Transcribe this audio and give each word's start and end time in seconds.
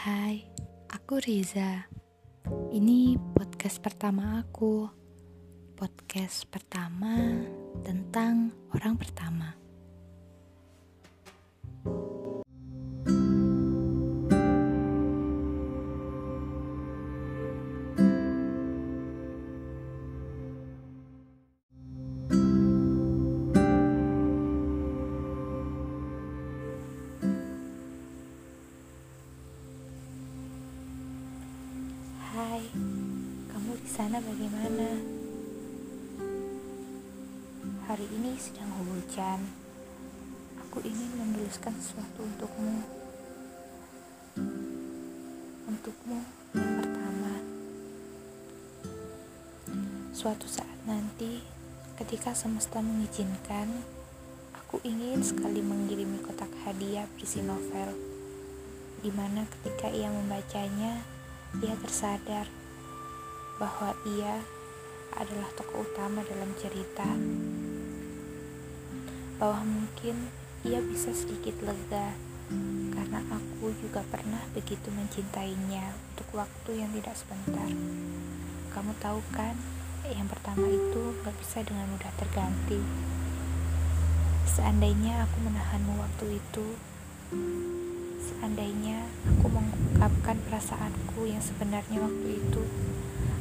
Hai, 0.00 0.48
aku 0.88 1.20
Riza. 1.20 1.84
Ini 2.72 3.20
podcast 3.36 3.84
pertama 3.84 4.40
aku. 4.40 4.88
Podcast 5.76 6.48
pertama 6.48 7.44
tentang 7.84 8.48
orang 8.72 8.96
pertama. 8.96 9.52
Hai, 32.40 32.64
kamu 33.52 33.76
di 33.84 33.90
sana 33.92 34.16
bagaimana? 34.16 34.96
Hari 37.84 38.06
ini 38.16 38.32
sedang 38.40 38.80
hujan. 38.80 39.44
Aku 40.64 40.80
ingin 40.80 41.20
menuliskan 41.20 41.76
sesuatu 41.76 42.24
untukmu. 42.24 42.80
Untukmu 45.68 46.24
yang 46.56 46.80
pertama. 46.80 47.44
Suatu 50.16 50.48
saat 50.48 50.80
nanti, 50.88 51.44
ketika 52.00 52.32
semesta 52.32 52.80
mengizinkan, 52.80 53.68
aku 54.56 54.80
ingin 54.88 55.20
sekali 55.20 55.60
mengirimi 55.60 56.16
kotak 56.24 56.48
hadiah 56.64 57.04
berisi 57.04 57.44
novel, 57.44 57.92
di 59.04 59.12
mana 59.12 59.44
ketika 59.44 59.92
ia 59.92 60.08
membacanya, 60.08 61.19
ia 61.58 61.74
tersadar 61.82 62.46
bahwa 63.58 63.90
ia 64.06 64.38
adalah 65.18 65.50
tokoh 65.58 65.82
utama 65.82 66.22
dalam 66.22 66.54
cerita. 66.54 67.10
Bahwa 69.42 69.66
mungkin 69.66 70.30
ia 70.62 70.78
bisa 70.78 71.10
sedikit 71.10 71.58
lega 71.66 72.14
karena 72.94 73.26
aku 73.34 73.74
juga 73.82 74.06
pernah 74.06 74.42
begitu 74.54 74.90
mencintainya 74.94 75.90
untuk 76.14 76.28
waktu 76.38 76.86
yang 76.86 76.90
tidak 76.94 77.18
sebentar. 77.18 77.70
Kamu 78.70 78.94
tahu 79.02 79.18
kan, 79.34 79.58
yang 80.06 80.30
pertama 80.30 80.66
itu 80.70 81.14
gak 81.26 81.34
bisa 81.42 81.66
dengan 81.66 81.90
mudah 81.90 82.12
terganti. 82.18 82.78
Seandainya 84.46 85.26
aku 85.26 85.36
menahanmu 85.46 85.94
waktu 85.98 86.38
itu, 86.38 86.66
Seandainya 88.30 89.10
aku 89.26 89.50
mengungkapkan 89.50 90.38
perasaanku 90.46 91.26
yang 91.26 91.42
sebenarnya 91.42 91.98
waktu 91.98 92.38
itu, 92.38 92.62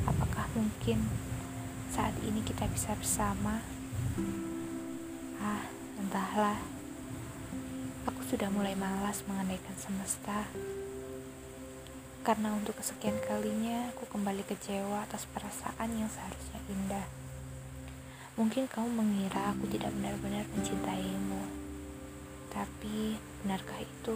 apakah 0.10 0.50
mungkin 0.58 1.06
saat 1.94 2.18
ini 2.26 2.42
kita 2.42 2.66
bisa 2.74 2.98
bersama? 2.98 3.62
Ah, 5.38 5.70
entahlah. 6.02 6.58
Aku 8.10 8.22
sudah 8.26 8.50
mulai 8.50 8.74
malas 8.74 9.22
mengandaikan 9.30 9.78
semesta. 9.78 10.50
Karena 12.26 12.54
untuk 12.58 12.78
kesekian 12.82 13.18
kalinya 13.26 13.94
aku 13.94 14.10
kembali 14.10 14.42
kecewa 14.44 15.06
atas 15.06 15.30
perasaan 15.30 15.94
yang 15.94 16.10
seharusnya 16.10 16.60
indah. 16.68 17.08
Mungkin 18.38 18.72
kamu 18.72 18.90
mengira 18.90 19.52
aku 19.52 19.68
tidak 19.68 19.92
benar-benar 19.96 20.48
mencintaimu. 20.56 21.44
Tapi, 22.50 23.20
benarkah 23.44 23.84
itu? 23.84 24.16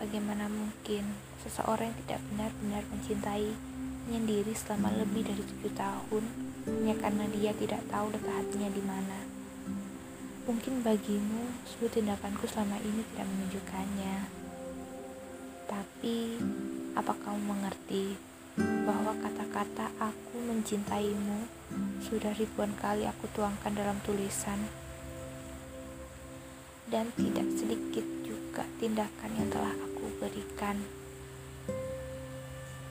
Bagaimana 0.00 0.48
mungkin 0.48 1.04
seseorang 1.44 1.92
yang 1.92 1.98
tidak 2.08 2.20
benar-benar 2.32 2.82
mencintai 2.88 3.52
menyendiri 4.08 4.56
selama 4.56 4.96
lebih 4.96 5.28
dari 5.28 5.44
tujuh 5.44 5.76
tahun 5.76 6.24
hanya 6.64 6.96
karena 6.96 7.24
dia 7.28 7.52
tidak 7.52 7.84
tahu 7.92 8.08
letak 8.08 8.32
hatinya 8.32 8.72
di 8.72 8.80
mana? 8.80 9.20
Mungkin 10.48 10.80
bagimu 10.80 11.52
seluruh 11.68 11.92
tindakanku 11.92 12.48
selama 12.48 12.80
ini 12.80 13.04
tidak 13.12 13.28
menunjukkannya. 13.28 14.16
Tapi, 15.68 16.16
apa 16.96 17.12
kamu 17.20 17.40
mengerti 17.44 18.16
bahwa 18.56 19.12
kata-kata 19.20 19.92
aku 20.00 20.40
mencintaimu 20.40 21.44
sudah 22.00 22.32
ribuan 22.40 22.72
kali 22.80 23.04
aku 23.04 23.28
tuangkan 23.36 23.76
dalam 23.76 24.00
tulisan 24.02 24.58
dan 26.90 27.06
tidak 27.14 27.46
sedikit 27.54 28.02
juga 28.26 28.66
tindakan 28.82 29.30
yang 29.38 29.48
telah 29.52 29.70
aku 29.70 29.89
berikan 30.20 30.76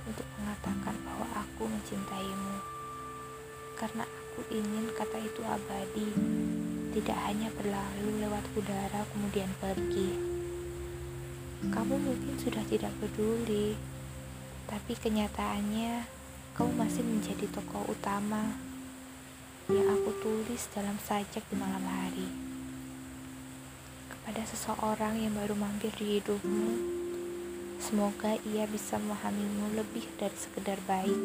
untuk 0.10 0.26
mengatakan 0.42 0.98
bahwa 1.06 1.30
aku 1.38 1.70
mencintaimu 1.70 2.58
karena 3.78 4.04
aku 4.04 4.42
ingin 4.50 4.90
kata 4.98 5.22
itu 5.22 5.42
abadi 5.46 6.10
tidak 6.98 7.18
hanya 7.30 7.54
berlalu 7.54 8.26
lewat 8.26 8.42
udara 8.58 9.06
kemudian 9.14 9.54
pergi 9.62 10.18
kamu 11.70 11.96
mungkin 12.02 12.36
sudah 12.42 12.66
tidak 12.66 12.90
peduli 12.98 13.78
tapi 14.66 14.98
kenyataannya 14.98 16.10
kamu 16.58 16.72
masih 16.74 17.06
menjadi 17.06 17.46
tokoh 17.54 17.86
utama 17.94 18.58
yang 19.70 19.86
aku 19.86 20.18
tulis 20.18 20.66
dalam 20.74 20.98
sajak 20.98 21.46
di 21.46 21.56
malam 21.56 21.86
hari 21.86 22.50
pada 24.30 24.46
seseorang 24.46 25.18
yang 25.18 25.34
baru 25.34 25.58
mampir 25.58 25.90
di 25.98 26.22
hidupmu. 26.22 27.09
Semoga 27.80 28.36
ia 28.44 28.68
bisa 28.68 29.00
memahamimu 29.00 29.72
lebih 29.72 30.04
dari 30.20 30.36
sekedar 30.36 30.76
baik. 30.84 31.16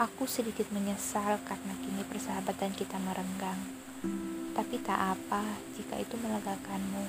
Aku 0.00 0.24
sedikit 0.24 0.72
menyesal 0.72 1.36
karena 1.44 1.76
kini 1.84 2.00
persahabatan 2.08 2.72
kita 2.72 2.96
merenggang. 2.96 3.60
Tapi 4.56 4.80
tak 4.80 5.20
apa 5.20 5.44
jika 5.76 6.00
itu 6.00 6.16
melegakanmu. 6.16 7.04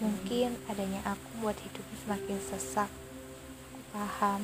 Mungkin 0.00 0.56
adanya 0.72 1.04
aku 1.04 1.44
buat 1.44 1.60
hidupmu 1.60 1.94
semakin 2.00 2.40
sesak. 2.48 2.88
Aku 3.68 3.80
paham. 3.92 4.40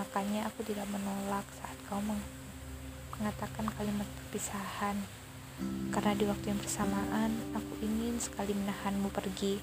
Makanya 0.00 0.48
aku 0.48 0.64
tidak 0.64 0.88
menolak 0.88 1.44
saat 1.60 1.76
kau 1.84 2.00
mengatakan 2.00 3.68
kalimat 3.76 4.08
perpisahan. 4.08 4.96
Karena 5.92 6.16
di 6.16 6.24
waktu 6.24 6.48
yang 6.48 6.60
bersamaan, 6.64 7.30
aku 7.52 7.76
ingin 7.84 8.16
sekali 8.16 8.56
menahanmu 8.56 9.12
pergi. 9.12 9.60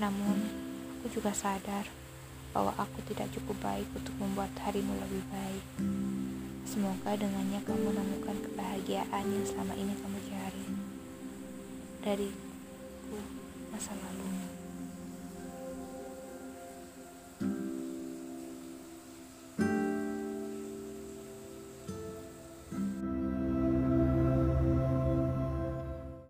Namun, 0.00 0.67
aku 0.98 1.14
juga 1.14 1.30
sadar 1.30 1.86
bahwa 2.50 2.74
aku 2.74 2.98
tidak 3.06 3.30
cukup 3.30 3.54
baik 3.62 3.86
untuk 3.94 4.10
membuat 4.18 4.50
harimu 4.66 4.98
lebih 4.98 5.22
baik. 5.30 5.64
Semoga 6.66 7.14
dengannya 7.14 7.62
kamu 7.62 7.94
menemukan 7.94 8.34
kebahagiaan 8.42 9.24
yang 9.30 9.46
selama 9.46 9.78
ini 9.78 9.94
kamu 9.94 10.18
cari. 10.26 10.64
Dariku, 12.02 13.14
masa 13.70 13.94
lalumu. 13.94 14.57